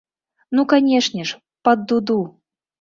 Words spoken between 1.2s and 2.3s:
ж, пад дуду!